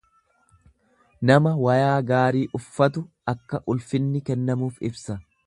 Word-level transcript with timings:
Nama 1.31 1.51
wayaa 1.65 1.99
gaarii 2.13 2.43
uffatu 2.61 3.05
akka 3.35 3.61
ulfinni 3.75 4.25
kennamuuf 4.31 4.83
ibsa. 4.93 5.21